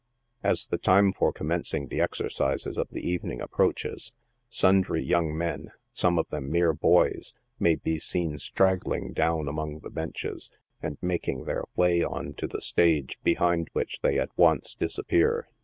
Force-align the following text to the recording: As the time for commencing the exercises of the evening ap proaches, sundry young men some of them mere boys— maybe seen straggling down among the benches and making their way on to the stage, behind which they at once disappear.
As 0.41 0.65
the 0.65 0.79
time 0.79 1.13
for 1.13 1.31
commencing 1.31 1.89
the 1.89 2.01
exercises 2.01 2.75
of 2.75 2.89
the 2.89 3.07
evening 3.07 3.39
ap 3.39 3.51
proaches, 3.51 4.13
sundry 4.49 5.03
young 5.03 5.37
men 5.37 5.73
some 5.93 6.17
of 6.17 6.29
them 6.29 6.49
mere 6.51 6.73
boys— 6.73 7.35
maybe 7.59 7.99
seen 7.99 8.39
straggling 8.39 9.13
down 9.13 9.47
among 9.47 9.81
the 9.81 9.91
benches 9.91 10.49
and 10.81 10.97
making 11.03 11.43
their 11.43 11.65
way 11.75 12.01
on 12.01 12.33
to 12.33 12.47
the 12.47 12.61
stage, 12.61 13.19
behind 13.23 13.67
which 13.73 13.99
they 14.01 14.17
at 14.17 14.35
once 14.35 14.73
disappear. 14.73 15.47